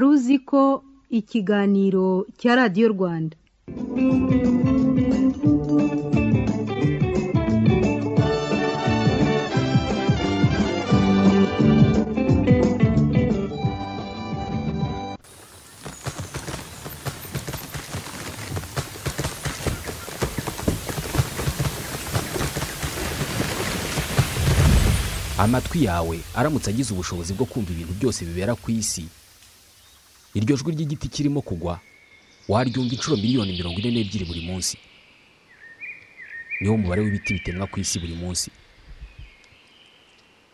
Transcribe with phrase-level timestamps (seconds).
[0.00, 0.62] wari uzi ko
[1.18, 2.06] ikiganiro
[2.40, 3.36] cya radiyo rwanda.
[25.38, 29.04] Amatwi yawe aramutse agize ubushobozi bwo kumva ibintu byose bibera ku isi.
[30.34, 31.80] Iryo jwi ry'igiti kirimo kugwa
[32.48, 34.78] waryumva inshuro miliyoni mirongo ine n'ebyiri buri munsi.
[36.60, 38.50] Niwo mubare w'ibiti bitemwa ku isi buri munsi.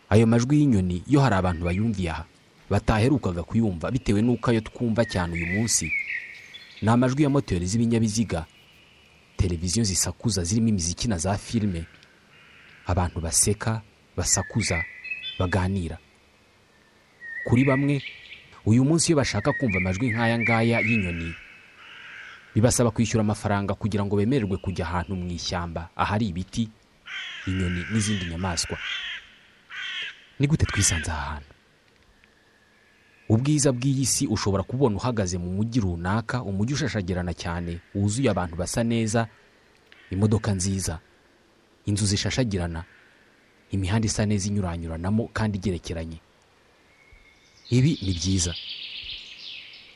[0.09, 2.25] Ayo majwi y'inyoni yo hari abantu bayumviye aha
[2.69, 5.91] bataherukaga kuyumva bitewe n'uko ayo twumva cyane uyu munsi.
[6.81, 8.45] Ni amajwi ya moteri z'ibinyabiziga
[9.37, 11.85] televiziyo zisakuza zirimo imiziki na za filime.
[12.85, 13.81] Abantu baseka
[14.17, 14.83] basakuza
[15.39, 15.97] baganira.
[17.45, 18.01] Kuri bamwe
[18.67, 21.31] uyu munsi iyo bashaka kumva amajwi nk'aya ngaya y'inyoni
[22.55, 26.67] bibasaba kwishyura amafaranga kugira ngo bemererwe kujya ahantu mu ishyamba ahari ibiti
[27.47, 28.77] inyoni n'izindi nyamaswa.
[30.39, 31.53] Ni gute twisanze aha hantu?
[33.29, 38.83] Ubwiza bw'iyi si ushobora kubona uhagaze mu mujyi runaka umujyi ushashagirana cyane wuzuye abantu basa
[38.83, 39.27] neza
[40.11, 40.99] imodoka nziza
[41.85, 42.83] inzu zishashagirana
[43.71, 46.19] imihanda isa neza inyuranyuranamo kandi igerekeranye.
[47.69, 48.53] Ibi ni byiza.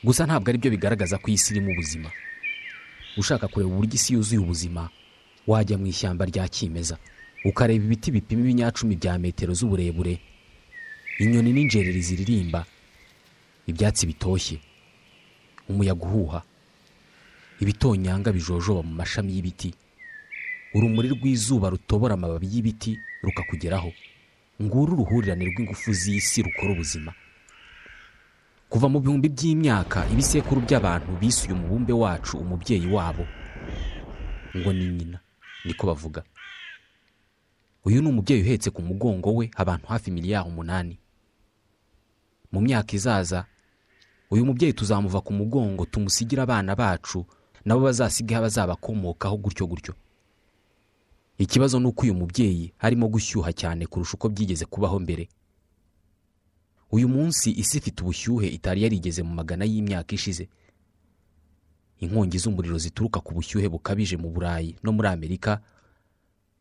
[0.04, 2.10] Gusa ntabwo ari byo bigaragaza ko isi irimo ubuzima.
[3.16, 4.90] Ushaka kureba uburyo isi yuzuye ubuzima
[5.46, 6.98] wajya mu ishyamba rya kimeza.
[7.44, 10.18] Ukareba ibiti bipima ibinyacumi bya metero z'uburebure.
[11.18, 12.66] Inyoni n'injereri ziririmba.
[13.66, 14.58] Ibyatsi bitoshye.
[15.68, 16.40] Umuyaga uhuha.
[17.62, 19.70] Ibitonyanga bijojoba mu mashami y'ibiti.
[20.74, 23.92] Urumuri rw'izuba rutobora amababi y'ibiti rukakugeraho.
[24.62, 27.12] Nguru uruhurirane rw'ingufu z'isi rukora ubuzima.
[28.72, 33.26] Kuva mu bihumbi by'imyaka ibisekuru by'abantu bisuye umubumbe wacu umubyeyi wabo.
[34.56, 35.18] Ngo ni nyina
[35.64, 36.22] niko bavuga.
[37.84, 40.98] Uyu ni umubyeyi uhetse ku mugongo we abantu hafi miliyari umunani.
[42.52, 43.44] Mu myaka izaza
[44.30, 47.26] uyu mubyeyi tuzamuva ku mugongo tumusigire abana bacu
[47.64, 49.94] nabo bazasigaho abazabakomokaho gutyo gutyo.
[51.38, 55.28] Ikibazo ni uko uyu mubyeyi arimo gushyuha cyane kurusha uko byigeze kubaho mbere.
[56.92, 60.48] Uyu munsi isi ifite ubushyuhe itari yarigeze mu magana y'imyaka ishize.
[62.00, 65.60] Inkongi z'umuriro zituruka ku bushyuhe bukabije mu burayi no muri amerika.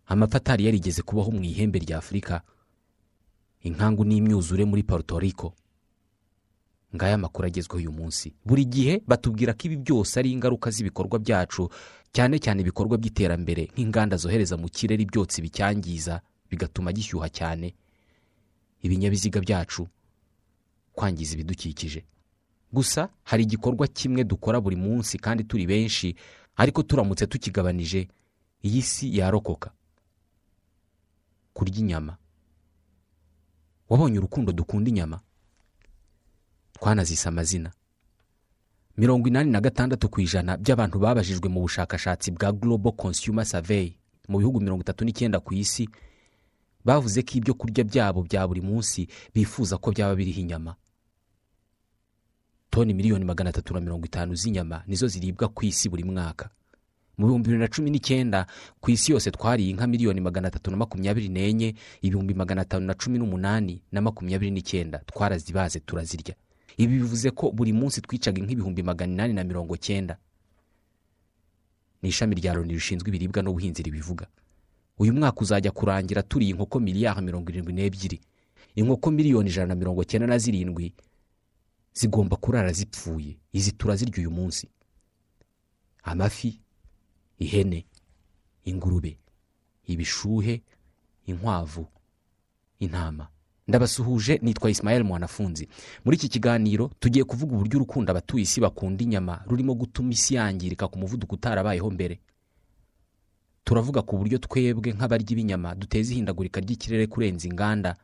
[0.05, 2.41] Amapfa atari yarigeze kubaho mu ihembe rya afurika
[3.61, 5.53] inkangu n'imyuzure muri Puerto Rico.
[6.95, 8.33] Ngaya amakuru agezweho uyu munsi?
[8.45, 11.69] Buri gihe batubwira ko ibi byose ari ingaruka z'ibikorwa byacu
[12.11, 17.71] cyane cyane ibikorwa by'iterambere nk'inganda zohereza mu kirere ibyotsi bicyangiza bigatuma gishyuha cyane.
[18.83, 19.87] Ibinyabiziga byacu
[20.93, 22.05] kwangiza ibidukikije.
[22.73, 26.15] Gusa hari igikorwa kimwe dukora buri munsi kandi turi benshi
[26.55, 28.07] ariko turamutse tukigabanije.
[28.63, 29.71] Iyi si yarokoka.
[31.53, 32.17] Kurya inyama.
[33.89, 35.19] Wabonye urukundo dukunda inyama?
[36.73, 37.71] Twanazise amazina.
[38.97, 43.95] Mirongo inani na gatandatu ku ijana by'abantu babajijwe mu bushakashatsi bwa global consumer survey
[44.29, 45.89] mu bihugu mirongo itatu n'icyenda ku isi
[46.85, 50.75] bavuze ko ibyo kurya byabo bya buri munsi bifuza ko byaba biriho inyama.
[52.69, 56.49] Toni miliyoni magana atatu na mirongo itanu z'inyama nizo ziribwa ku isi buri mwaka.
[57.17, 58.47] Mu bihumbi bibiri na cumi n'icyenda
[58.79, 62.93] ku isi yose twariye inka miliyoni magana atatu na makumyabiri n'enye ibihumbi magana atanu na
[62.95, 66.35] cumi n'umunani na makumyabiri n'icyenda twarazibaze turazirya.
[66.77, 70.17] Ibi bivuze ko buri munsi twicaga nk'ibihumbi magana inani na mirongo cyenda.
[72.01, 74.25] Ni ishami rya loni rishinzwe ibiribwa n'ubuhinzi ribivuga.
[74.99, 78.21] Uyu mwaka uzajya kurangira turiye inkoko miliyari mirongo irindwi n'ebyiri.
[78.75, 80.93] Inkoko miliyoni ijana na mirongo cyenda na zirindwi
[81.93, 83.37] zigomba kurara zipfuye.
[83.53, 84.67] Izi turazirya uyu munsi.
[86.03, 86.59] Amafi
[87.39, 87.85] ihene
[88.65, 89.17] ingurube
[89.85, 90.61] ibishuhe
[91.25, 91.87] inkwavu
[92.79, 93.27] intama.
[93.67, 95.67] Ndabasuhuje nitwa Ismael mwanafunzi.
[96.05, 100.87] Muri iki kiganiro tugiye kuvuga uburyo urukundo abatuye isi bakunda inyama rurimo gutuma isi yangirika
[100.87, 102.19] ku muvuduko utarabayeho mbere.
[103.63, 107.95] Turavuga ku buryo twebwe nk'abarya b'inyama duteza ihindagurika ry'ikirere kurenza inganda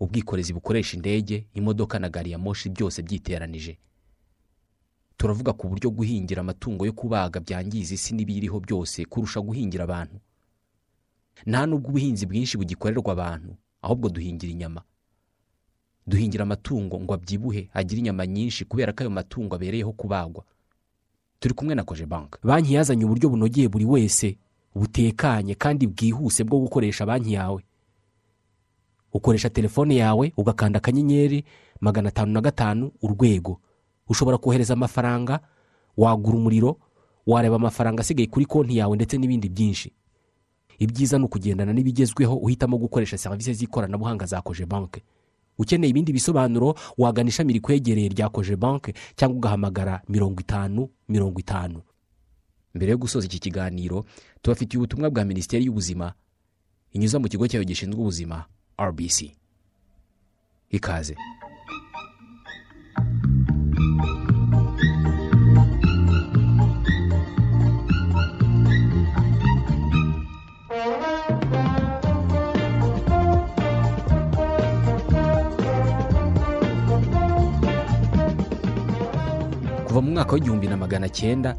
[0.00, 3.78] ubwikorezi bukoresha indege imodoka na gari ya moshi byose byiteranije.
[5.18, 10.20] Turavuga ku buryo guhingira amatungo yo kubaga byangiza isi n'ibiyiriho byose kurusha guhingira abantu.
[11.46, 14.82] Nta n'ubwo ubuhinzi bwinshi bugikorerwa abantu ahubwo duhingira inyama.
[16.06, 20.44] Duhingira amatungo ngo abyibuhe agire inyama nyinshi kubera ko ayo matungo abereyeho kubagwa.
[21.42, 24.38] Turi kumwe na koje banki banki yazanye uburyo bunogeye buri wese.
[24.74, 27.62] Butekanye kandi bwihuse bwo gukoresha banki yawe.
[29.12, 31.44] Ukoresha telefone yawe ugakanda akanyenyeri
[31.80, 33.60] magana atanu na gatanu urwego.
[34.08, 35.40] Ushobora kohereza amafaranga
[35.96, 36.76] wagura umuriro
[37.26, 39.92] wareba amafaranga asigaye kuri konti yawe ndetse n'ibindi byinshi.
[40.78, 45.02] Ibyiza ni ukugendana n'ibigezweho uhitamo gukoresha serivisi z'ikoranabuhanga za koje banke
[45.58, 51.82] ukeneye ibindi bisobanuro wagana ishami rikwegereye rya koje banke cyangwa ugahamagara mirongo itanu mirongo itanu.
[52.74, 54.04] Mbere yo gusoza iki kiganiro
[54.42, 56.12] tubafitiye ubutumwa bwa minisiteri y'ubuzima
[56.92, 58.44] inyuza mu kigo cyayo gishinzwe ubuzima
[58.78, 59.18] rbc
[60.70, 61.14] ikaze.
[79.86, 81.56] Kuva mu mwaka w'igihumbi na magana cyenda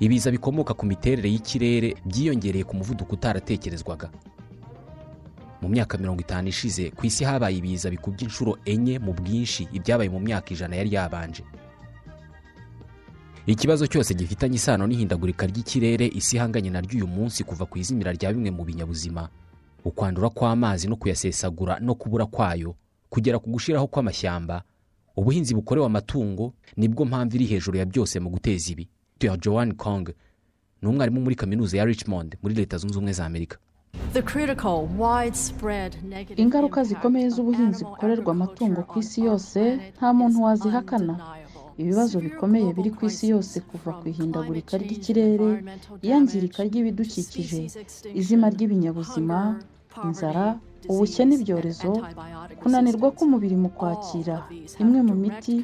[0.00, 4.10] ibiza bikomoka ku miterere y'ikirere byiyongereye ku muvuduko utaratekerezwaga.
[5.62, 10.08] Mu myaka mirongo itanu ishize ku isi habaye ibiza bikubye inshuro enye mu bwinshi ibyabaye
[10.10, 11.44] mu myaka ijana yari yabanje.
[13.46, 18.32] Ikibazo cyose gifitanye isano n'ihindagurika ry'ikirere isi ihanganye naryo uyu munsi kuva ku izimira rya
[18.32, 19.28] bimwe mu binyabuzima.
[19.84, 22.74] Ukwandura kw'amazi no kuyasesagura no kubura kwayo
[23.12, 24.62] kugera ku gushyiraho kw'amashyamba.
[25.16, 28.88] Ubuhinzi bukorewe amatungo ni bwo mpamvu iri hejuru ya byose mu guteza ibi.
[29.26, 30.08] Ya joan kong
[30.82, 33.56] ni umwarimu muri kaminuza ya richmond muri leta zunze ubumwe za amerika.
[36.36, 39.60] Ingaruka zikomeye z'ubuhinzi bukorerwa amatungo ku isi yose
[39.96, 41.14] nta muntu wazihakana.
[41.78, 45.50] ibibazo bikomeye biri ku isi yose kuva ku ihindagurika ry'ikirere
[46.04, 47.62] iyangirika ry'ibidukikije
[48.20, 49.38] izima ry'ibinyabuzima
[50.04, 51.92] inzara ubukene ibyorezo
[52.62, 54.36] kunanirwa k'umubiri mu kwakira
[54.82, 55.56] imwe mu miti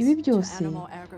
[0.00, 0.64] ibi byose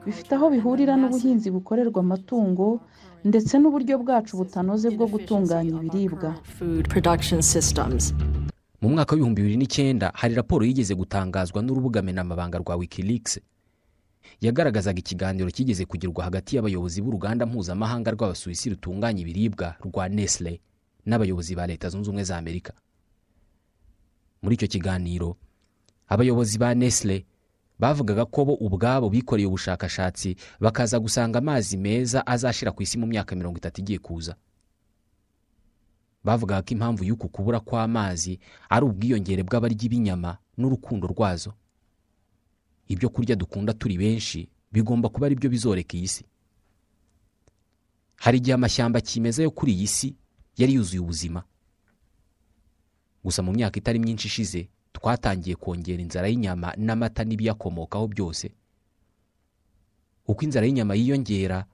[0.06, 2.80] bifite aho bihurira n'ubuhinzi bukorerwa amatungo
[3.24, 6.30] ndetse n'uburyo bwacu butanoze bwo gutunganya ibiribwa.
[8.82, 13.38] mu mwaka w'ibihumbi bibiri n'icyenda hari raporo yigeze gutangazwa n'urubuga menamabanga rwa wikileaks.
[14.40, 20.58] Yagaragazaga ikiganiro kigeze kugirwa hagati y'abayobozi b'uruganda mpuzamahanga rw'abasuwisi rutunganya ibiribwa rwa nestle
[21.06, 22.72] n'abayobozi ba leta zunze ubumwe za amerika.
[24.42, 25.36] Muri icyo kiganiro.
[26.08, 27.24] Abayobozi ba nestle
[27.78, 33.36] bavugaga ko bo ubwabo bikoreye ubushakashatsi bakaza gusanga amazi meza azashyira ku isi mu myaka
[33.36, 34.36] mirongo itatu igiye kuza.
[36.24, 38.38] Bavugaga ko impamvu y'uku kubura kw'amazi
[38.70, 41.54] ari ubwiyongere bw'abarya b'inyama n'urukundo rwazo.
[42.88, 46.24] Ibyo kurya dukunda turi benshi bigomba kuba ari byo bizoreka iyi si.
[48.22, 50.14] Hari igihe amashyamba kimeza yo kuri iyi si
[50.56, 51.42] yari yuzuye ubuzima.
[53.24, 58.50] Gusa mu myaka itari myinshi ishize twatangiye kongera inzara y'inyama n'amata n'ibiyakomokaho byose.
[60.26, 61.64] Uko inzara y'inyama yiyongera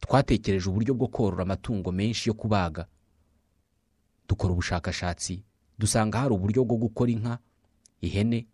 [0.00, 2.86] twatekereje uburyo bwo korora amatungo menshi yo kubaga.
[4.28, 5.42] Dukora ubushakashatsi
[5.78, 7.38] dusanga hari uburyo bwo gukora inka
[8.00, 8.46] ihene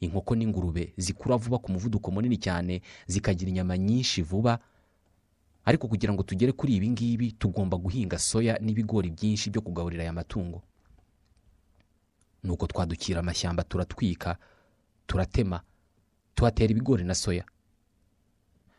[0.00, 4.58] inkoko n'ingurube zikura vuba ku muvuduko munini cyane zikagira inyama nyinshi vuba.
[5.64, 10.12] Ariko kugira ngo tugere kuri ibi ngibi tugomba guhinga soya n'ibigori byinshi byo kugaburira aya
[10.12, 10.62] matungo.
[12.42, 14.36] Nuko twadukira amashyamba turatwika
[15.06, 15.60] turatema
[16.34, 17.44] tuhatera ibigori na soya.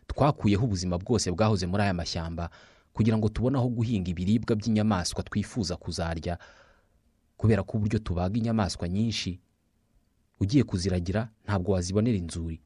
[0.08, 2.50] Twakuyeho ubuzima bwose bwahoze muri aya mashyamba
[2.94, 6.38] kugira ngo tubone aho guhinga ibiribwa by'inyamaswa twifuza kuzarya
[7.38, 9.40] kubera ko uburyo tubaga inyamaswa nyinshi
[10.40, 12.62] ugiye kuziragira ntabwo wazibonera inzuri.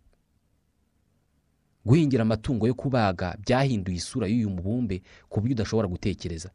[1.86, 6.52] Guhingira amatungo yo kubaga byahinduye isura y'uyu mubumbe ku buryo udashobora gutekereza.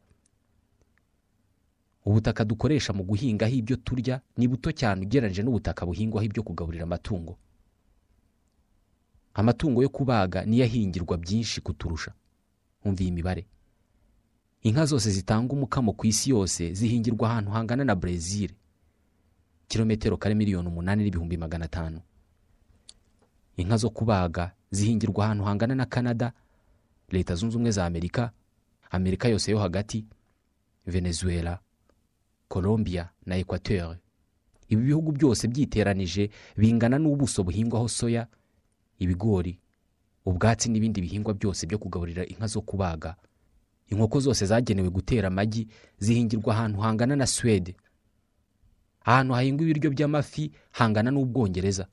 [2.05, 7.37] Ubutaka dukoresha mu guhingaho ibyo turya ni buto cyane ugereranyije n'ubutaka buhingwaho ibyo kugaburira amatungo.
[9.33, 12.13] Amatungo yo kubaga niyo ahingirwa byinshi kuturusha.
[12.85, 13.45] Umva iyi mibare
[14.63, 18.51] inka zose zitanga umukamo ku isi yose zihingirwa ahantu hangana na brezil
[19.67, 21.99] kilometero kare miliyoni umunani n'ibihumbi magana atanu.
[23.57, 26.31] Inka zo kubaga zihingirwa ahantu hangana na canada
[27.09, 28.31] leta zunze ubumwe za amerika
[28.91, 30.05] amerika yose yo hagati
[30.85, 31.59] venezuela
[32.53, 33.97] colombia na equateur.
[34.69, 38.27] Ibi bihugu byose byiteranije bingana n'ubuso buhingwaho soya
[38.99, 39.57] ibigori
[40.25, 43.15] ubwatsi n'ibindi bihingwa byose byo kugaburira inka zo kubaga.
[43.89, 45.67] Inkoko zose zagenewe gutera amagi
[45.99, 47.75] zihingirwa ahantu hangana na suwede
[49.05, 51.87] ahantu hahingwa ibiryo by'amafi hangana n'ubwongereza.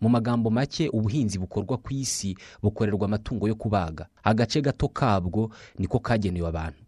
[0.00, 4.06] Mu magambo make ubuhinzi bukorwa ku isi bukorerwa amatungo yo kubaga.
[4.24, 6.85] Agace gato kabwo niko kagenewe abantu.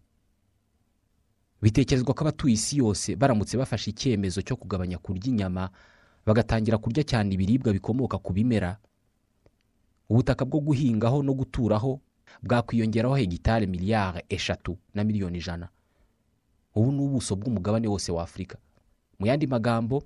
[1.61, 5.69] Bitekerezwa ko abatuye isi yose baramutse bafashe icyemezo cyo kugabanya kurya inyama
[6.25, 8.77] bagatangira kurya cyane ibiribwa bikomoka ku bimera.
[10.09, 11.99] Ubutaka bwo guhingaho no guturaho
[12.43, 15.69] bwakwiyongeraho hegitari miliyari eshatu na miliyoni ijana.
[16.75, 18.57] Ubu ni ubuso bw'umugabane wose wa afurika
[19.19, 20.03] mu yandi magambo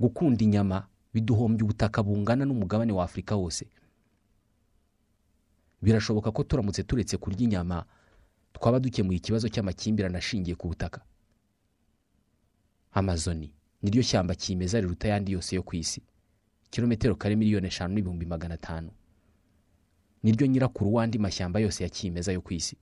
[0.00, 3.66] gukunda inyama biduhombya ubutaka bungana n'umugabane wa afurika wose.
[5.82, 7.84] Birashoboka ko turamutse turetse kurya inyama
[8.54, 11.00] twaba dukemuye ikibazo cy'amakimbirane ashingiye ku butaka.
[12.92, 16.02] Amazoni niryo shyamba kimeza riruta ayandi yose yo ku isi.
[16.70, 18.90] Kilometero kare miliyoni eshanu n'ibihumbi magana atanu.
[20.22, 22.76] Niryo nyirakuru w'andi mashyamba yose ya kimeza yo ku isi.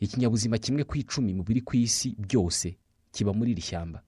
[0.00, 2.76] Ikinyabuzima kimwe ku icumi mu biri ku isi byose
[3.12, 4.02] kiba muri iri shyamba.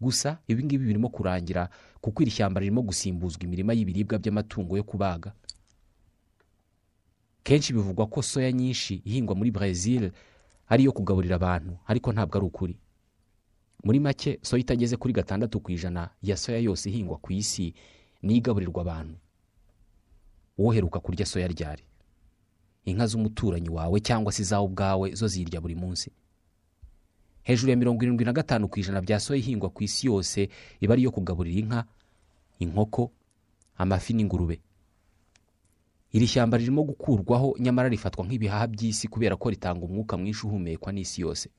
[0.00, 1.68] Gusa ibi ngibi birimo kurangira
[2.00, 5.32] kuko iri shyamba ririmo gusimbuzwa imirima y'ibiribwa by'amatungo yo kubaga.
[7.48, 10.10] Kenshi bivugwa ko soya nyinshi ihingwa muri brezil
[10.68, 12.76] ari iyo kugaburira abantu ariko ntabwo ari ukuri.
[13.84, 17.72] Muri make soya itageze kuri gatandatu ku ijana ya soya yose ihingwa ku isi
[18.22, 19.16] niyo igaburirwa abantu.
[20.58, 21.82] Woheruka kurya soya ryari?
[22.84, 26.10] Inka z'umuturanyi wawe cyangwa se izawe ubwawe zo zirya buri munsi?
[27.42, 30.48] Hejuru ya mirongo irindwi na gatanu ku ijana bya soya ihingwa ku isi yose
[30.80, 31.80] iba ari iyo kugaburira inka
[32.60, 33.10] inkoko
[33.78, 34.60] amafi n'ingurube.
[36.12, 41.20] Iri shyamba ririmo gukurwaho nyamara rifatwa nk'ibihaha by'isi kubera ko ritanga umwuka mwinshi uhumekwa n'isi
[41.20, 41.50] yose.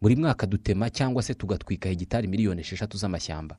[0.00, 3.58] Buri mwaka dutema cyangwa se tugatwika hegitari miliyoni esheshatu z'amashyamba.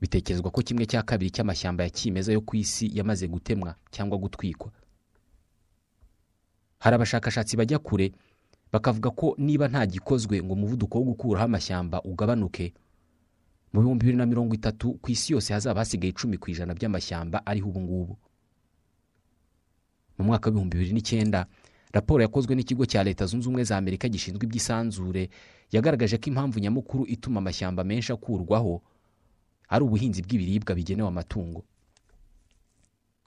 [0.00, 4.72] Bitekerezwa ko kimwe cya kabiri cy'amashyamba ya kimeza yo ku isi yamaze gutemwa cyangwa gutwikwa.
[6.78, 8.12] Hari abashakashatsi bajya kure
[8.72, 12.74] bakavuga ko niba nta gikozwe ngo umuvuduko wo gukuraho amashyamba ugabanuke
[13.74, 17.42] mu bihumbi bibiri na mirongo itatu ku isi yose hazaba hasigaye icumi ku ijana by'amashyamba
[17.46, 18.14] ariho ubu ngubu.
[20.18, 21.46] Mu mwaka w'ibihumbi bibiri n'icyenda
[21.92, 25.26] raporo yakozwe n'ikigo cya leta zunze ubumwe za amerika gishinzwe iby'isanzure
[25.74, 28.82] yagaragaje ko impamvu nyamukuru ituma amashyamba menshi akurwaho
[29.68, 31.64] ari ubuhinzi bw'ibiribwa bigenewe amatungo.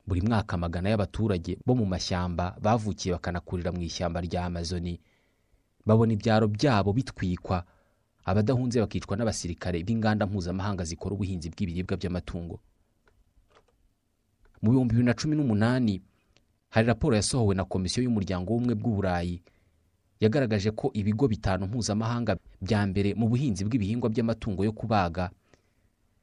[0.07, 4.95] Buri mwaka amagana y'abaturage bo mu mashyamba bavukiye bakanakurira mu ishyamba rya amazoni.
[5.85, 7.65] Babona ibyaro byabo bitwikwa
[8.27, 12.59] abadahunze bakicwa n'abasirikare b'inganda mpuzamahanga zikora ubuhinzi bw'ibiribwa by'amatungo.
[14.61, 16.01] Mu bihumbi bibiri na cumi n'umunani
[16.69, 19.41] hari raporo yasohowe na komisiyo y'umuryango w'ubumwe bw'uburayi
[20.19, 25.29] yagaragaje ko ibigo bitanu mpuzamahanga bya mbere mu buhinzi bw'ibihingwa by'amatungo yo kubaga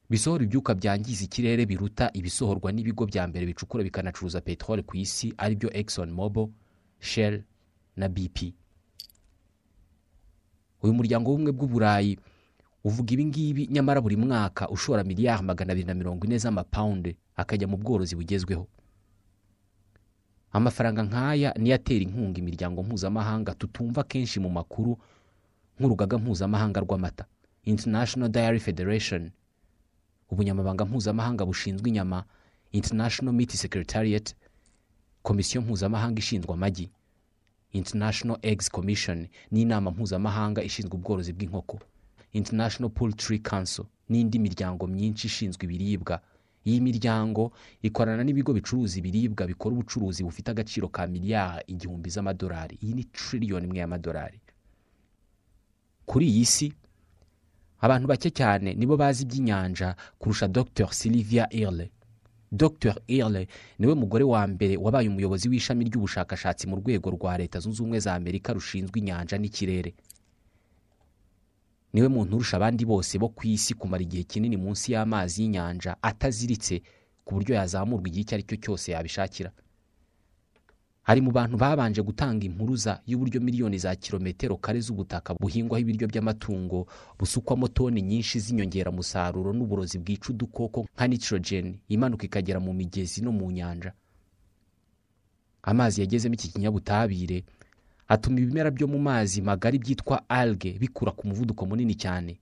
[0.09, 5.55] bisohora ibyuka byangiza ikirere biruta ibisohorwa n'ibigo bya mbere bicukura bikanacuruza peteroli ku isi ari
[5.55, 6.47] byo Exxon Mobil,
[6.99, 7.41] Shell
[7.95, 8.53] na BP
[10.85, 12.13] uyu muryango w'ubumwe bw'uburayi
[12.85, 17.65] uvuga ibi ngibi nyamara buri mwaka ushora miliyari magana abiri na mirongo ine z'amapawundi akajya
[17.67, 18.67] mu bworozi bugezweho.
[20.53, 24.95] Amafaranga nk'aya niyo atera inkunga imiryango mpuzamahanga tutumva kenshi mu makuru
[25.79, 27.25] nk'urugaga mpuzamahanga rw'amata
[27.65, 29.31] international dairy federation
[30.31, 32.23] ubunyamabanga mpuzamahanga bushinzwe inyama
[32.71, 34.35] international meat secretariat
[35.25, 36.87] komisiyo mpuzamahanga ishinzwe amagi.
[37.75, 41.79] International eggs commission n'inama mpuzamahanga ishinzwe ubworozi bw'inkoko.
[42.33, 46.21] International poultry council n'indi miryango myinshi ishinzwe ibiribwa.
[46.65, 47.51] Iyi miryango
[47.87, 52.75] ikorana n'ibigo bicuruza ibiribwa bikora ubucuruzi bufite agaciro ka miliyari igihumbi z'amadolari.
[52.83, 54.39] Iyi ni tiriliyoni imwe y'amadolari.
[56.05, 56.67] Kuri iyi si
[57.81, 61.91] abantu bake cyane nibo bazi iby'inyanja kurusha dr sylvia irle
[62.55, 62.95] dr.
[63.07, 63.47] Irle
[63.79, 67.99] ni we mugore wa mbere wabaye umuyobozi w'ishami ry'ubushakashatsi mu rwego rwa leta zunze ubumwe
[67.99, 69.91] za amerika rushinzwe inyanja n'ikirere.
[71.93, 76.81] Niwe muntu urusha abandi bose bo ku isi kumara igihe kinini munsi y'amazi y'inyanja ataziritse
[77.25, 79.51] ku buryo yazamurwa igihe icyo ari cyo cyose yabishakira.
[81.05, 86.87] Hari mu bantu babanje gutanga impuruza y'uburyo miliyoni za kilometero kare z'ubutaka buhingwaho ibiryo by'amatungo
[87.19, 93.51] busukwamo toni nyinshi z'inyongeramusaruro n'uburozi bwica udukoko nka nitrogen imanuka ikagera mu migezi no mu
[93.51, 93.93] nyanja.
[95.63, 97.43] Amazi yagezemo iki kinyabutabire
[98.07, 102.37] atuma ibimera byo mu mazi magari byitwa alge bikura ku muvuduko munini cyane.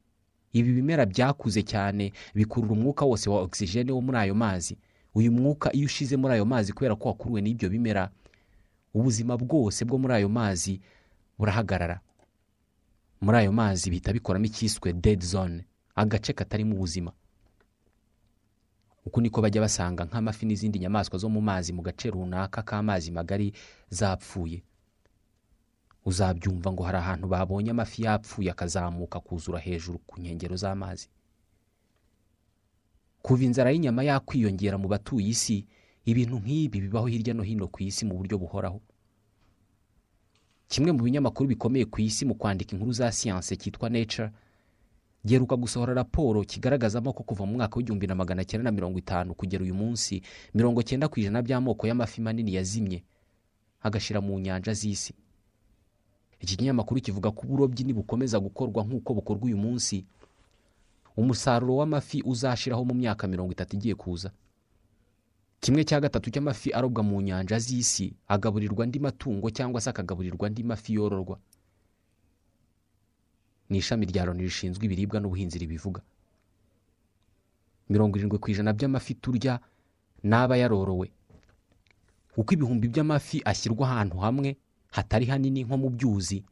[0.53, 4.77] Ibi bimera byakuze cyane bikurura umwuka wose wa ogisijene wo muri ayo mazi.
[5.15, 8.09] Uyu mwuka iyo ushize muri ayo mazi kubera ko wakuruwe n'ibyo bimera
[8.93, 10.81] ubuzima bwose bwo muri ayo mazi
[11.37, 12.01] burahagarara
[13.21, 17.11] muri ayo mazi bihita bikoramo icyiswe dead zone agace katarimo ubuzima.
[19.05, 23.53] Uku niko bajya basanga nk'amafi n'izindi nyamaswa zo mu mazi mu gace runaka k'amazi magari
[23.89, 24.63] zapfuye.
[26.05, 31.07] Uzabyumva ngo hari ahantu babonye amafi yapfuye akazamuka kuzura hejuru ku nkengero z'amazi.
[33.23, 35.67] Kuva inzara y'inyama yakwiyongera mu batuye isi
[36.05, 38.81] ibintu nk'ibi bibaho hirya no hino ku isi mu buryo buhoraho.
[40.67, 44.31] Kimwe mu binyamakuru bikomeye ku isi mu kwandika inkuru za siyanse cyitwa nature
[45.25, 49.31] giheruka gusohora raporo kigaragazamo ko kuva mu mwaka w'igihumbi na magana cyenda na mirongo itanu
[49.35, 50.21] kugera uyu munsi
[50.53, 53.03] mirongo cyenda ku ijana by'amoko y'amafi manini yazimye
[53.81, 55.13] agashyira mu nyanja z'isi.
[56.43, 60.03] Iki kinyamakuru kivuga ko uburobyi nibukomeza gukorwa nk'uko bukorwa uyu munsi.
[61.15, 64.31] Umusaruro w'amafi uzashiraho mu myaka mirongo itatu igiye kuza.
[65.63, 70.63] Kimwe cya gatatu cy'amafi arobwa mu nyanja z'isi agaburirwa andi matungo cyangwa se akagaburirwa andi
[70.63, 71.39] mafi yororwa.
[73.69, 76.01] Ni ishami rya loni rishinzwe ibiribwa n'ubuhinzi ribivuga.
[77.89, 79.59] Mirongo irindwi ku ijana by'amafi turya
[80.23, 81.07] n'aba yarorowe.
[82.37, 84.57] Uko ibihumbi by'amafi ashyirwa ahantu hamwe
[84.91, 86.43] hatari hanini nko mu byuzi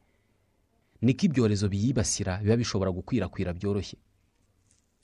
[1.04, 3.98] niko ibyorezo biyibasira biba bishobora gukwirakwira byoroshye.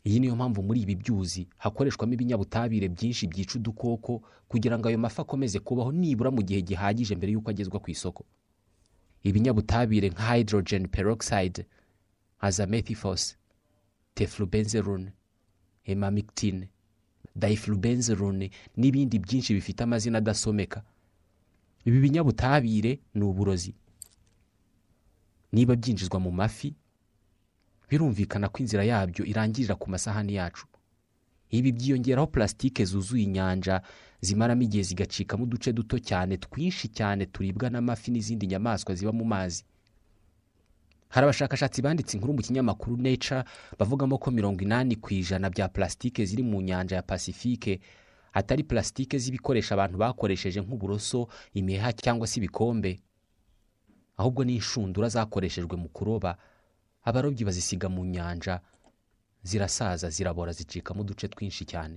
[0.05, 5.21] Iyi niyo mpamvu muri ibi byuzi hakoreshwamo ibinyabutabire byinshi byica udukoko kugira ngo ayo mafi
[5.21, 8.25] akomeze kubaho nibura mu gihe gihagije mbere y'uko agezwa ku isoko.
[9.23, 11.67] Ibinyabutabire nka hydrogen peroxide
[12.40, 13.37] azamethifos
[14.14, 15.12] teflubenzerone
[15.83, 16.69] hemamictine
[17.37, 20.83] diflubenzerone n'ibindi byinshi bifite amazina adasomeka.
[21.85, 23.75] Ibi binyabutabire ni uburozi.
[25.52, 26.75] Niba byinjizwa mu mafi
[27.88, 30.66] birumvikana ko inzira yabyo irangirira ku masahani yacu.
[31.50, 33.80] Ibi byiyongeraho pulasitike zuzuye inyanja
[34.21, 39.64] zimaramo igihe zigacikamo uduce duto cyane twinshi cyane turibwa n'amafi n'izindi nyamaswa ziba mu mazi.
[41.09, 43.45] Hari abashakashatsi banditse inkuru mu kinyamakuru nature
[43.78, 47.80] bavugamo ko mirongo inani ku ijana bya pulasitike ziri mu nyanja ya pasifike
[48.33, 53.00] atari pulasitike z'ibikoresho abantu bakoresheje nk'uburoso imiheha cyangwa se ibikombe.
[54.21, 56.37] Ahubwo ni inshundura zakoreshejwe mu kuroba.
[57.08, 58.54] Abarobyi bazisiga mu nyanja
[59.48, 61.96] zirasaza zirabora zicikamo uduce twinshi cyane.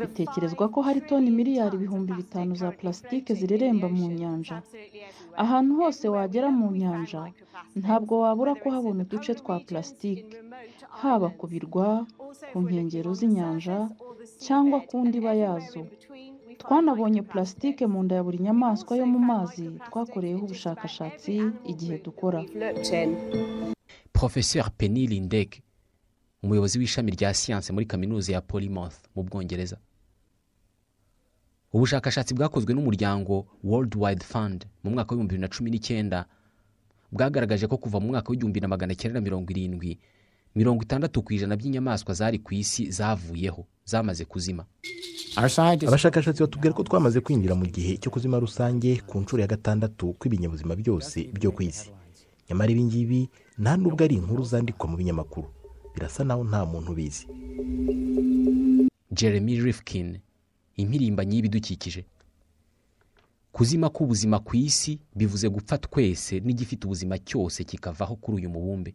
[0.00, 4.56] Bitekerezwa ko hari toni miliyari ibihumbi bitanu za pulasitike zireremba mu nyanja.
[5.42, 7.22] Ahantu hose wagera mu nyanja
[7.80, 10.36] ntabwo wabura kuhabona uduce twa pulasitike
[11.00, 11.88] haba ku birwa
[12.52, 13.76] ku nkengero z'inyanja
[14.44, 15.82] cyangwa ku ndiba yazo.
[16.64, 21.34] Twanabonye pulasitike mu nda ya buri nyamaswa yo mu mazi twakoreyeho ubushakashatsi
[21.66, 22.40] igihe dukora.
[24.12, 25.50] Porofeseri penny lindeg
[26.42, 29.76] umuyobozi w'ishami rya siyanse muri kaminuza ya polymouth mu bwongereza.
[31.72, 36.26] Ubushakashatsi bwakozwe n'umuryango world wide fund mu mwaka w'ibihumbi bibiri na cumi n'icyenda
[37.12, 39.98] bwagaragaje ko kuva mu mwaka w'igihumbi na magana cyenda na mirongo irindwi
[40.54, 44.64] mirongo itandatu ku ijana by'inyamaswa zari ku isi zavuyeho zamaze kuzima.
[45.36, 50.76] Abashakashatsi batubwira ko twamaze kwinjira mu gihe cyo kuzima rusange ku nshuro ya gatandatu kw'ibinyabuzima
[50.76, 51.90] byose byo ku isi.
[52.48, 53.20] Nyamara ibi ngibi
[53.58, 55.48] nta nubwo ari inkuru zandikwa mu binyamakuru.
[55.94, 57.26] Birasa naho nta muntu ubizi.
[59.10, 60.18] Jeremy rifkin
[60.76, 62.04] impirimbanyi y'ibidukikije
[63.52, 68.94] kuzima k'ubuzima ku isi bivuze gupfa twese n'igifite ubuzima cyose kikavaho kuri uyu mubumbe.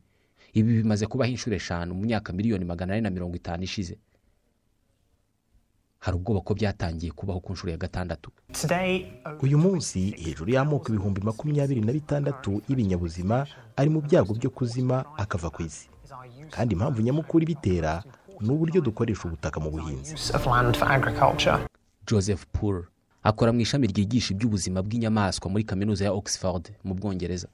[0.53, 3.97] Ibi bimaze kubaho inshuro eshanu mu myaka miliyoni magana ane na mirongo itanu ishize.
[5.99, 8.31] Hari ubwoba ko byatangiye kubaho ku nshuro ya gatandatu.
[9.41, 15.49] Uyu munsi hejuru y'amoko ibihumbi makumyabiri na bitandatu y'ibinyabuzima ari mu byago byo kuzima akava
[15.49, 15.89] ku isi.
[16.49, 18.03] Kandi impamvu nyamukuru ibitera
[18.39, 20.15] ni uburyo dukoresha ubutaka mu buhinzi.
[22.07, 22.87] Joseph pool
[23.23, 27.47] akora mu ishami ryigisha iby'ubuzima bw'inyamaswa muri kaminuza ya oxford mu bwongereza.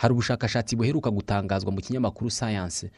[0.00, 2.88] Hari ubushakashatsi buheruka gutangazwa mu kinyamakuru science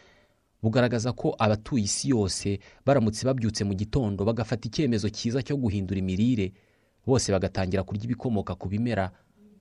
[0.62, 6.52] bugaragaza ko abatuye isi yose baramutse babyutse mu gitondo bagafata icyemezo cyiza cyo guhindura imirire
[7.06, 9.10] bose bagatangira kurya ibikomoka ku bimera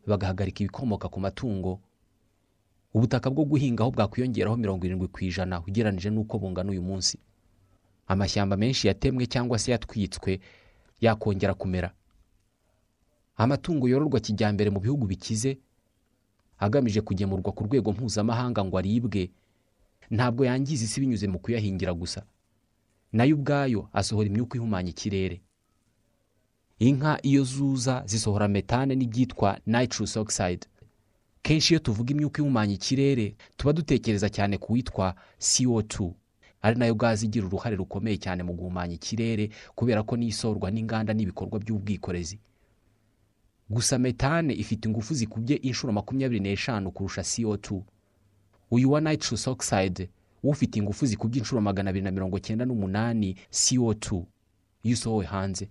[0.05, 1.81] bagahagarika ibikomoka ku matungo.
[2.93, 7.17] Ubutaka bwo guhingaho bwakwiyongeraho mirongo irindwi ku ijana ugereranyije n'uko bungana uyu munsi.
[8.07, 10.37] Amashyamba menshi yatemwe cyangwa se yatwitswe
[11.01, 11.89] yakongera kumera.
[13.35, 15.57] Amatungo yororwa kijyambere mu bihugu bikize
[16.61, 19.31] agamije kugemurwa ku rwego mpuzamahanga ngo aribwe.
[20.13, 22.21] Ntabwo yangiza isi binyuze mu kuyahingira gusa.
[23.11, 25.41] Nayo ubwayo asohora imyuka ihumanya ikirere.
[26.79, 30.67] Inka iyo zuza zisohora metane n'ibyitwa nitrous oxide.
[31.41, 36.11] Kenshi iyo tuvuga imyuka ihumanya ikirere tuba dutekereza cyane ku witwa CO2
[36.61, 41.13] ari na yo gazi igira uruhare rukomeye cyane mu guhumanya ikirere kubera ko n'isorwa n'inganda
[41.13, 42.37] n'ibikorwa by'ubwikorezi.
[43.71, 47.81] Gusa metane ifite ingufu zikubye inshuro makumyabiri n'eshanu kurusha CO2
[48.71, 50.09] uyu wa nitrous oxide
[50.43, 54.23] ufite ingufu zikubye inshuro magana abiri na mirongo cyenda n'umunani CO2
[54.83, 55.69] iyo usohowe hanze.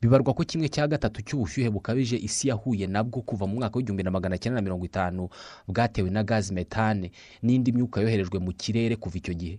[0.00, 4.10] Bibarwa ko kimwe cya gatatu cy'ubushyuhe bukabije isi yahuye nabwo kuva mu mwaka w'igihumbi na
[4.14, 5.28] magana cyenda na mirongo itanu
[5.68, 7.10] bwatewe na gazi metane
[7.42, 9.56] n'indi myuka yoherejwe mu kirere kuva icyo gihe.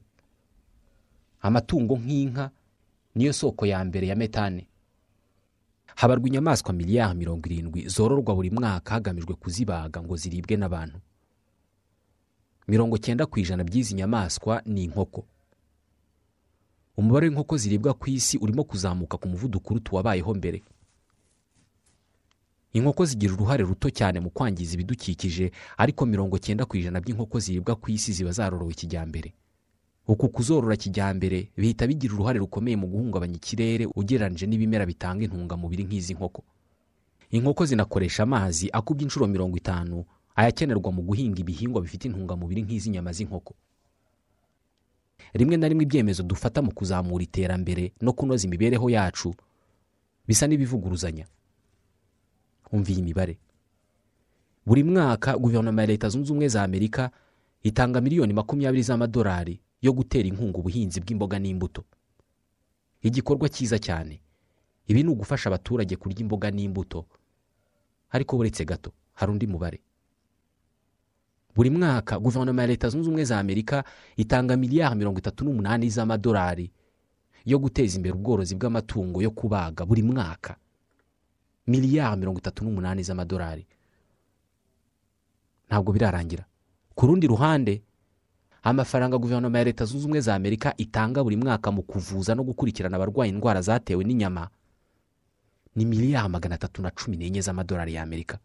[1.41, 2.51] Amatungo nk'inka
[3.15, 4.67] niyo soko ya mbere ya metane.
[5.99, 10.99] Habarwa inyamaswa miliyari mirongo irindwi zororwa buri mwaka hagamijwe kuzibaga ngo ziribwe n'abantu.
[12.67, 15.25] Mirongo cyenda ku ijana by'izi nyamaswa ni inkoko.
[16.97, 20.63] Umubare w'inkoko ziribwa ku isi urimo kuzamuka ku muvuduko uruta uwabayeho mbere.
[22.73, 27.75] Inkoko zigira uruhare ruto cyane mu kwangiza ibidukikije ariko mirongo cyenda ku ijana by'inkoko ziribwa
[27.75, 29.33] ku isi ziba zarorowe kijyambere.
[30.09, 36.13] Uku kuzorora kijyambere bihita bigira uruhare rukomeye mu guhungabanya ikirere ugereranyije n'ibimera bitanga intungamubiri nk'izi
[36.17, 36.41] nkoko
[37.29, 40.01] inkoko zinakoresha amazi akubye inshuro mirongo itanu
[40.35, 43.53] ayakenerwa mu guhinga ibihingwa bifite intungamubiri nk'iz'inyama z'inkoko.
[45.33, 49.29] Rimwe na rimwe ibyemezo dufata mu kuzamura iterambere no kunoza imibereho yacu
[50.27, 51.25] bisa n'ibivuguruzanya.
[52.73, 53.37] Umva iyi mibare
[54.65, 57.11] buri mwaka guverinoma ya leta zunze ubumwe za amerika
[57.63, 61.83] itanga miliyoni makumyabiri z'amadolari yo gutera inkunga ubuhinzi bw'imboga n'imbuto.
[63.01, 64.19] Igikorwa cyiza cyane.
[64.87, 67.05] Ibi ni ugufasha abaturage kurya imboga n'imbuto.
[68.11, 69.79] Ariko buretse gato hari undi mubare.
[71.55, 73.83] Buri mwaka guverinoma ya leta zunze ubumwe za amerika
[74.17, 76.71] itanga miliyari mirongo itatu n'umunani z'amadolari
[77.45, 80.55] yo guteza imbere ubworozi bw'amatungo yo kubaga buri mwaka.
[81.67, 83.67] Miliyari mirongo itatu n'umunani z'amadolari.
[85.67, 86.45] Ntabwo birarangira.
[86.95, 87.81] Ku rundi ruhande
[88.63, 92.95] amafaranga guverinoma ya leta zunze ubumwe za amerika itanga buri mwaka mu kuvuza no gukurikirana
[92.95, 94.49] abarwaye indwara zatewe n'inyama.
[95.75, 98.39] Ni miliyari magana atatu na cumi n'enye z'amadolari y'amerika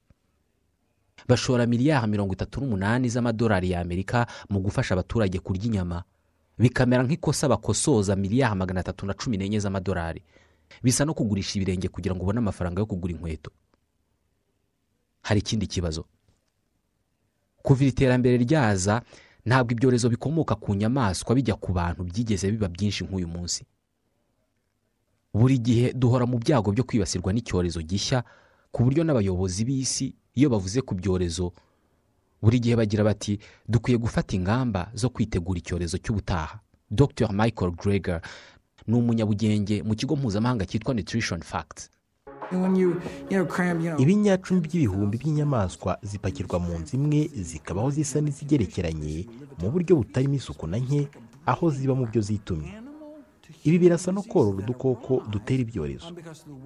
[1.28, 6.04] bashora miliyari mirongo itatu n'umunani z'amadolari y'amerika mu gufasha abaturage kurya inyama.
[6.58, 10.22] Bikamera nk'ikosa bakosoza miliyari magana atatu na cumi n'enye z'amadolari.
[10.82, 13.50] Bisa no kugurisha ibirenge kugira ngo ubone amafaranga yo kugura inkweto.
[15.22, 16.04] Hari ikindi kibazo.
[17.62, 19.02] Kuva iri terambere ryaza
[19.44, 23.64] ntabwo ibyorezo bikomoka ku nyamaswa bijya ku bantu byigeze biba byinshi nk'uyu munsi.
[25.34, 28.24] Buri gihe duhora mu byago byo kwibasirwa n'icyorezo gishya
[28.72, 31.52] ku buryo n'abayobozi b'isi iyo bavuze ku byorezo
[32.42, 36.60] buri gihe bagira bati dukwiye gufata ingamba zo kwitegura icyorezo cy'ubutaha.
[36.90, 37.32] Dr.
[37.32, 38.20] Michael greger
[38.86, 41.90] ni umunyabugenge mu kigo mpuzamahanga cyitwa nutrition facts.
[43.98, 49.26] Ibinyacumi by'ibihumbi by'inyamaswa zipakirwa mu nzu imwe zikabaho zisa n'izigerekeranye
[49.60, 51.08] mu buryo butarimo isuku na nke
[51.46, 52.72] aho ziba mu byo zitumye.
[53.64, 56.08] Ibi birasa no korora udukoko dutera ibyorezo.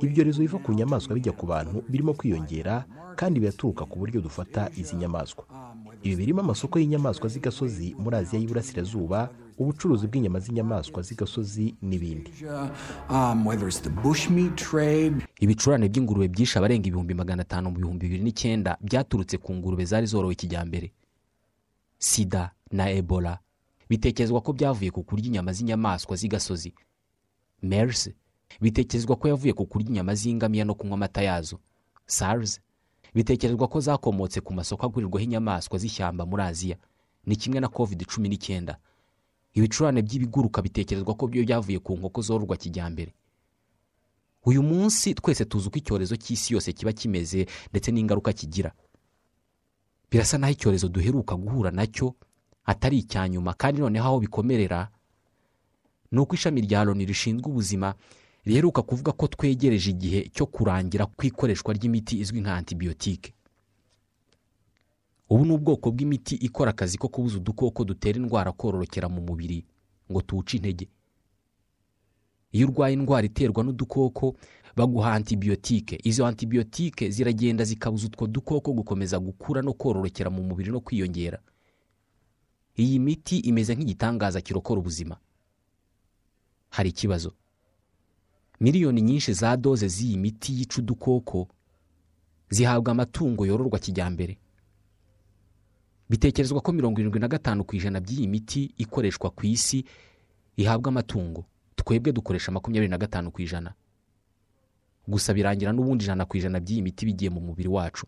[0.03, 2.85] Ibyorezo biva ku nyamaswa bijya ku bantu birimo kwiyongera
[3.17, 5.45] kandi biraturuka ku buryo dufata izi nyamaswa.
[6.03, 12.31] Ibi birimo amasoko y'inyamaswa z'igasozi muri aziya y'iburasirazuba ubucuruzi bw'inyama z'inyamaswa z'igasozi n'ibindi.
[15.41, 20.07] Ibicurane by'ingurube byishe abarenga ibihumbi magana atanu mu bihumbi bibiri n'icyenda byaturutse ku ngurube zari
[20.07, 20.93] zorowe kijyambere.
[21.99, 23.39] Sida na ebola.
[23.89, 26.75] Bitekerezwa ko byavuye ku kurya inyama z'inyamaswa z'igasozi.
[27.63, 28.11] Mers.
[28.61, 31.59] Bitekerezwa ko yavuye ku kurya inyama z'ingamiya no kunywa amata yazo.
[32.07, 32.61] Sars.
[33.15, 36.77] Bitekerezwa ko zakomotse ku masoko agurirwaho inyamaswa z'ishyamba muri aziya.
[37.27, 38.79] Ni kimwe na covid cumi n'icyenda.
[39.59, 43.13] Ibicurane by'ibiguruka bitekerezwa ko byo byavuye ku nkoko zororwa kijyambere.
[44.47, 48.73] Uyu munsi twese tuzi uko icyorezo cy'isi yose kiba kimeze ndetse n'ingaruka kigira.
[50.11, 52.15] Birasa n'aho icyorezo duheruka guhura na cyo
[52.65, 54.89] atari icya nyuma kandi noneho aho bikomerera
[56.13, 57.95] ni uko ishami rya loni rishinzwe ubuzima
[58.45, 63.35] riheruka kuvuga ko twegereje igihe cyo kurangira kw'ikoreshwa ry'imiti izwi nka antibiyotike
[65.31, 69.65] ubu ni ubwoko bw'imiti ikora akazi ko kubuza udukoko dutera indwara kororokera mu mubiri
[70.11, 70.89] ngo tuwuce intege.
[72.53, 74.37] Iyo urwaye indwara iterwa n'udukoko
[74.77, 80.81] baguha antibiyotike izo antibiyotike ziragenda zikabuza utwo dukoko gukomeza gukura no kororokera mu mubiri no
[80.81, 81.39] kwiyongera.
[82.79, 85.17] Iyi miti imeze nk'igitangaza kirokora ubuzima.
[86.71, 87.33] Hari ikibazo.
[88.61, 91.49] Miliyoni nyinshi za doze z'iyi miti yica udukoko
[92.51, 94.39] zihabwa amatungo yororwa kijyambere.
[96.11, 99.85] Bitekerezwa ko mirongo irindwi na gatanu ku ijana by'iyi miti ikoreshwa ku isi
[100.57, 101.45] ihabwa amatungo.
[101.77, 103.75] Twebwe dukoresha makumyabiri na gatanu ku ijana.
[105.09, 108.07] Gusa birangira n'ubundi ijana ku ijana by'iyi miti bigiye mu mubiri wacu.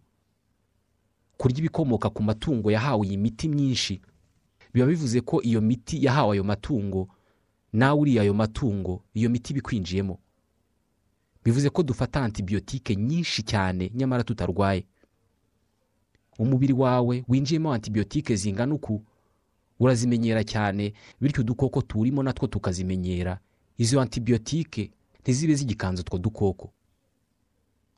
[1.36, 4.00] Kurya ibikomoka ku matungo yahawe iyi miti myinshi
[4.72, 7.08] biba bivuze ko iyo miti yahawe ayo matungo
[7.72, 10.18] nawe uriye ayo matungo iyo miti ibikwinjiyemo
[11.44, 14.84] bivuze ko dufata antibiyotike nyinshi cyane nyamara tutarwaye.
[16.40, 19.02] Umubiri wawe winjiyemo antibiyotike zingana uku?
[19.80, 23.38] Urazimenyera cyane bityo udukoko turimo natwo tukazimenyera.
[23.78, 26.72] Izo antibiyotike ntizibe zigikanze utwo dukoko.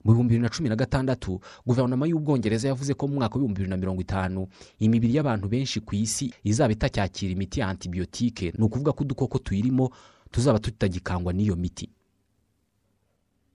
[0.05, 3.70] Mu bihumbi bibiri na cumi na gatandatu guverinoma y'ubwongereza yavuze ko mu mwaka w'ibihumbi bibiri
[3.70, 4.46] na mirongo itanu
[4.83, 9.90] imibiri y'abantu benshi ku isi izaba itacyakira imiti ya antibiyotike ni ukuvuga ko udukoko tuyirimo
[10.35, 11.87] tuzaba tutagikangwa n'iyo miti.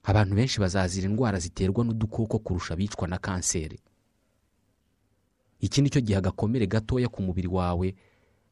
[0.07, 3.79] Abantu benshi bazazira indwara ziterwa n'udukoko kurusha abicwa na kanseri.
[5.59, 7.95] Iki ni cyo gihe agakomere gatoya ku mubiri wawe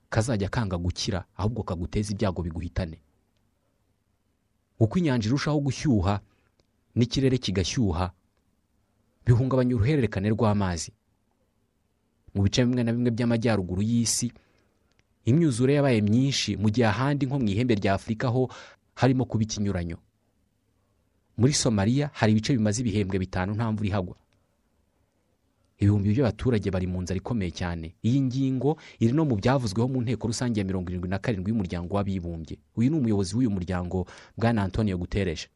[0.10, 3.00] kazajya kanga gukira ahubwo kaguteza ibyago biguhitane.
[4.80, 6.20] Uko inyanja irushaho gushyuha
[6.96, 8.12] n'ikirere kigashyuha
[9.26, 10.92] bihungabanya uruhererekane rw'amazi.
[12.36, 14.32] Mu bice bimwe na bimwe by'amajyaruguru y'isi
[15.26, 18.50] imyuzure yabaye myinshi mu gihe ahandi nko mu ihembe rya afurika ho
[18.96, 19.98] harimo kuba ikinyuranyo.
[21.38, 24.16] Muri somaliya hari ibice bimaze ibihembwe bitanu nta mvura ihagwa.
[25.80, 27.96] Ibihumbi by'abaturage bari mu nzara ikomeye cyane.
[28.04, 31.96] Iyi ngingo iri no mu byavuzweho mu nteko rusange ya mirongo irindwi na karindwi y'umuryango
[31.96, 32.58] w'abibumbye.
[32.76, 34.06] Uyu ni umuyobozi w'uyu muryango
[34.38, 35.48] bwana antonio guterres.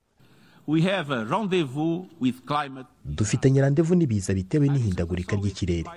[3.06, 5.90] Dufitanye randevu n'ibiza bitewe n'ihindagurika ry'ikirere.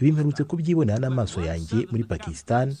[0.00, 2.74] Ibi mperutse kubyibonera n'amaso yanjye muri pakistan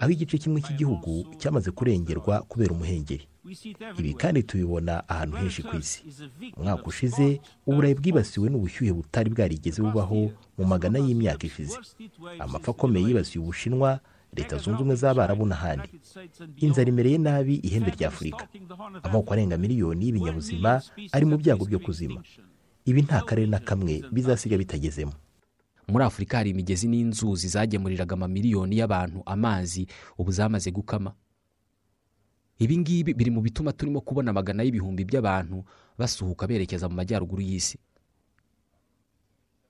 [0.00, 3.26] aho igice kimwe cy'igihugu cyamaze kurengerwa kubera umuhengeri.
[3.98, 6.04] Ibi kandi tubibona ahantu henshi ku isi.
[6.56, 11.76] Umwaka ushize uburayi bwibasiwe n'ubushyuhe butari bwarigeze bubaho mu magana y'imyaka ishize.
[12.38, 14.00] Amapfa akomeye yibasiye ubushinwa
[14.36, 15.88] leta zunze ubumwe z'abarabu n'ahandi
[16.56, 18.48] inzara imereye nabi ihembe rya afurika.
[19.02, 22.22] Amoko arenga miliyoni y'ibinyabuzima ari mu byago byo kuzima.
[22.84, 25.12] Ibi nta karere na kamwe bizasiga bitagezemo.
[25.88, 29.86] Muri afurika hari imigezi n'inzuzi zagemuriraga amamiliyoni y'abantu amazi
[30.18, 31.12] ubu zamaze gukama.
[32.58, 35.64] Ibi ngibi biri mu bituma turimo kubona amagana y'ibihumbi by'abantu
[35.98, 37.78] basuhuka berekeza mu majyaruguru y'isi.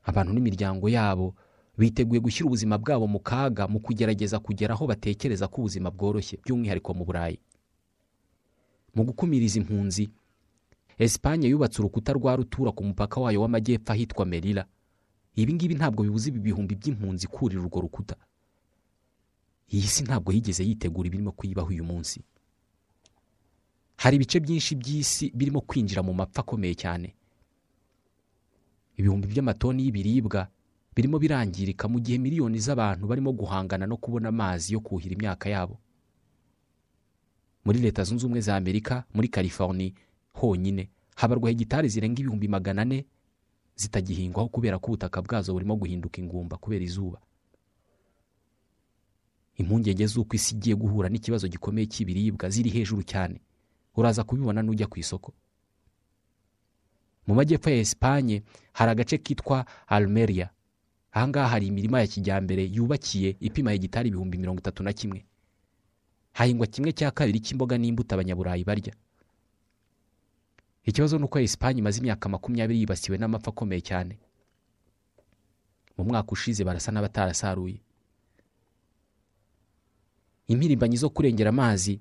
[0.04, 1.34] Abantu n'imiryango yabo
[1.78, 6.90] biteguye gushyira ubuzima bwabo mu kaga mu kugerageza kugera aho batekereza ko ubuzima bworoshye by'umwihariko
[6.94, 7.38] mu burayi.
[8.94, 10.10] Mu gukumira izi mpunzi
[10.98, 14.66] esipanye yubatse urukuta rwa rutura ku mupaka wayo w'amajyepfo ahitwa merira
[15.38, 18.16] ibi ngibi ntabwo bibuza ibi bihumbi by'impunzi kurira urwo rukuta.
[19.70, 22.20] Iyi si ntabwo yigeze yitegura ibirimo kuyibaho uyu munsi.
[24.02, 27.14] Hari ibice byinshi by'isi birimo kwinjira mu mapfa akomeye cyane.
[28.98, 30.48] Ibihumbi by'amatoni y'ibiribwa
[30.98, 35.78] birimo birangirika mu gihe miliyoni z'abantu barimo guhangana no kubona amazi yo kuhira imyaka yabo.
[37.64, 39.92] Muri leta zunze ubumwe za amerika muri california
[40.34, 43.06] honyine habarwa hegitari zirenga ibihumbi magana ane
[43.76, 47.20] zitagihingwaho kubera ko ubutaka bwazo burimo guhinduka ingumba kubera izuba.
[49.56, 53.38] Impungenge z'uko isi igiye guhura n'ikibazo gikomeye cy'ibiribwa ziri hejuru cyane.
[53.96, 55.30] Uraza kubibona n'ujya ku isoko.
[57.26, 60.50] Mu majyepfo ya esipanye hari agace kitwa almeria.
[61.18, 65.24] Ahangaha hari imirima ya kijyambere yubakiye ipima hegitari ibihumbi mirongo itatu na kimwe.
[66.32, 68.94] Hahingwa kimwe cya kabiri cy'imboga n'imbuto abanyaburayi barya.
[70.86, 74.18] Ikibazo ni uko esipanye imaze imyaka makumyabiri yibasiwe n'amapfa akomeye cyane.
[75.98, 77.80] Mu mwaka ushize barasa n'abatarasaruye
[80.48, 82.00] impirimbanyi zo kurengera amazi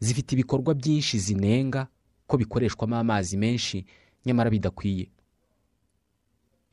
[0.00, 1.88] zifite ibikorwa byinshi zinenga
[2.26, 3.84] ko bikoreshwamo amazi menshi
[4.26, 5.08] nyamara bidakwiye.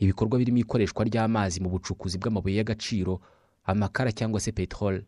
[0.04, 3.22] Ibikorwa birimo ikoreshwa ry'amazi mu bucukuzi bw'amabuye y'agaciro
[3.66, 5.06] amakara cyangwa se peteroli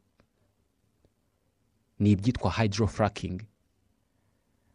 [2.00, 3.42] ni ibyitwa hydrofracking.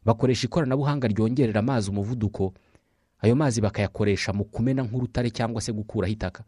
[0.05, 2.55] Bakoresha ikoranabuhanga ryongerera amazi umuvuduko
[3.21, 6.45] ayo mazi bakayakoresha mu kumena nk'urutare cyangwa se gukuraho itaka.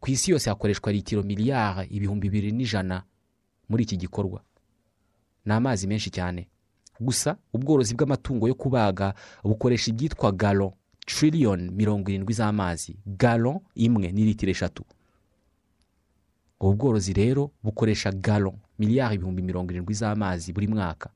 [0.00, 3.02] Ku isi yose hakoreshwa litiro miliyari ibihumbi bibiri n'ijana
[3.68, 4.42] muri iki gikorwa.
[5.44, 6.48] Ni amazi menshi cyane.
[7.00, 14.24] Gusa ubworozi bw'amatungo yo kubaga bukoresha ibyitwa galo tiririyoni mirongo irindwi z'amazi galo imwe ni
[14.24, 14.84] litiro eshatu.
[16.60, 21.10] Ubu bworozi rero bukoresha galo miliyari ibihumbi mirongo irindwi z'amazi buri mwaka.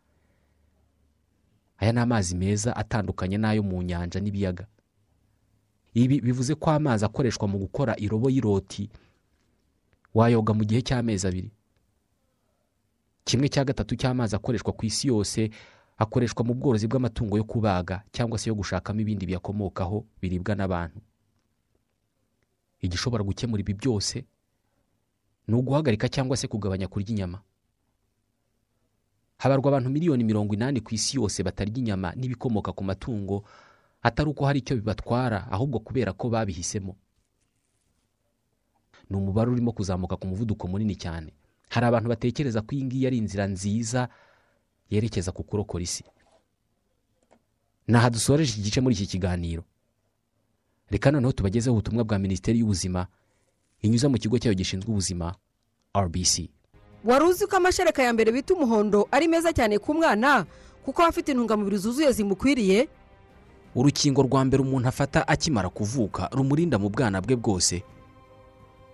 [1.78, 4.66] Aya ni amazi meza atandukanye n'ayo mu nyanja n'ibiyaga.
[5.94, 8.90] Ibi bivuze ko amazi akoreshwa mu gukora irobo y'iroti
[10.14, 11.50] wayoga mu gihe cy'amezi abiri.
[13.24, 15.50] Kimwe cya gatatu cy'amazi akoreshwa ku isi yose
[15.98, 21.00] akoreshwa mu bworozi bw'amatungo yo kubaga cyangwa se yo gushakamo ibindi biyakomokaho biribwa n'abantu.
[22.80, 24.24] Igishobora gukemura ibi byose
[25.48, 27.42] ni uguhagarika cyangwa se kugabanya kurya inyama.
[29.38, 33.44] Habarwa abantu miliyoni mirongo inani ku isi yose batarya inyama n'ibikomoka ku matungo
[34.02, 36.94] atari uko hari icyo bibatwara ahubwo kubera ko babihisemo.
[39.10, 41.32] Ni umubare urimo kuzamuka ku muvuduko munini cyane.
[41.68, 44.08] Hari abantu batekereza ko iyi ngiyi ari inzira nziza
[44.90, 46.04] yerekeza ku kurokora isi.
[47.94, 49.64] Aha dusoreje iki gice muri iki kiganiro?
[50.90, 53.06] Reka noneho tubagezeho ubutumwa bwa minisiteri y'ubuzima
[53.82, 55.34] inyuze mu kigo cyayo gishinzwe ubuzima
[55.96, 56.48] rbc
[57.04, 60.46] wari uzi ko amashereka ya mbere bita umuhondo ari meza cyane ku mwana?
[60.84, 62.88] Kuko aba afite intungamubiri zuzuye zimukwiriye?
[63.74, 67.82] Urukingo rwa mbere umuntu afata akimara kuvuka rumurinda mu bwana bwe bwose.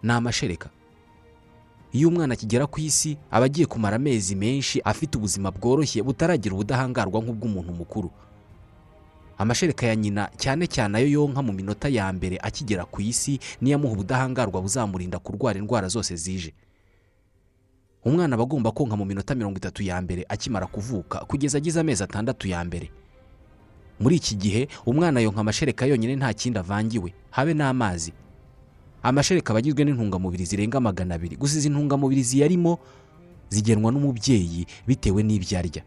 [0.02, 0.70] Ni amashereka.
[1.94, 7.22] Iyo umwana akigera ku isi aba agiye kumara amezi menshi afite ubuzima bworoshye butaragira ubudahangarwa
[7.22, 8.11] nk'ubw'umuntu mukuru.
[9.38, 13.76] Amashereka ya nyina cyane cyane ayo yonka mu minota ya mbere akigera ku isi niyo
[13.78, 16.50] amuha ubudahangarwa buzamurinda kurwara indwara zose zije.
[18.04, 22.02] Umwana aba agomba konka mu minota mirongo itatu ya mbere akimara kuvuka kugeza agize amezi
[22.02, 22.90] atandatu ya mbere.
[24.00, 28.12] Muri iki gihe umwana yonka amashereka yonyine nta kindi avangiwe habe n'amazi.
[29.05, 31.37] Amashereka aba agizwe n'intungamubiri zirenga magana abiri.
[31.37, 32.79] Gusa izi ntungamubiri ziyarimo
[33.53, 35.83] zigenwa n'umubyeyi bitewe n'ibyo arya.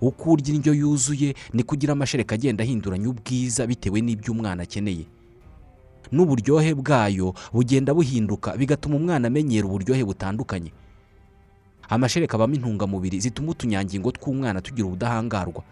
[0.00, 5.04] Uko urya indyo yuzuye ni kugira amashereka agenda ahinduranya ubwiza bitewe n'ibyo umwana akeneye.
[6.12, 10.72] N'uburyohe bwayo bugenda buhinduka bigatuma umwana amenyera uburyohe butandukanye.
[11.88, 15.62] Amashereka abamo intungamubiri zituma utunyangingo tw'umwana tugira ubudahangarwa.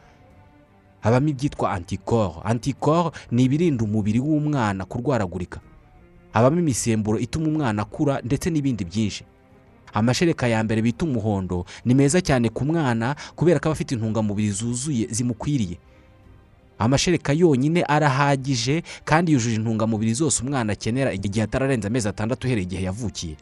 [1.00, 5.60] Habamo ibyitwa antikoro antikoro ni ibirinda umubiri w'umwana kurwaragurika.
[6.32, 9.24] Habamo imisemburo ituma umwana akura ndetse n'ibindi byinshi.
[9.92, 14.50] Amashereka ya mbere bita umuhondo ni meza cyane ku mwana kubera ko aba afite intungamubiri
[14.50, 15.76] zuzuye zimukwiriye.
[16.78, 22.82] Amashereka yonyine arahagije kandi yujuje intungamubiri zose umwana akenera igihe atararenza amezi atandatu uhereye igihe
[22.88, 23.36] yavukiye.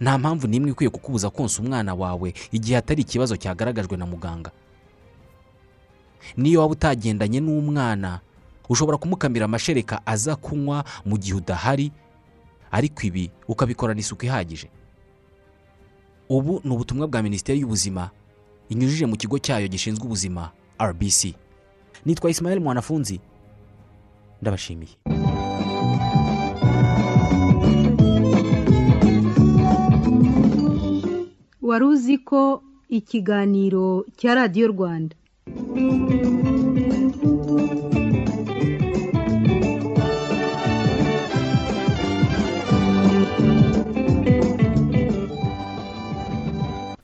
[0.00, 4.50] Nta mpamvu n'imwe ikwiye kukubuza konsa umwana wawe igihe atari ikibazo cyagaragajwe na muganga.
[6.36, 8.20] Niyo waba utagendanye n'umwana
[8.68, 11.92] ushobora kumukamira amashereka aza kunywa mu gihe udahari
[12.70, 14.68] ariko ibi ukabikorana isuku ihagije.
[16.28, 18.10] Ubu ni ubutumwa bwa minisiteri y'ubuzima
[18.68, 20.50] inyujije mu kigo cyayo gishinzwe ubuzima
[20.82, 21.32] rbc
[22.04, 23.20] nitwa Ismael mwanafunzi.
[24.42, 24.94] Ndabashimiye.
[31.62, 35.16] Wari uzi ko ikiganiro cya radiyo rwanda